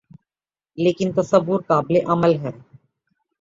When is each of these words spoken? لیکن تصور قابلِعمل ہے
لیکن 0.77 1.11
تصور 1.11 1.59
قابلِعمل 1.67 2.33
ہے 2.43 2.51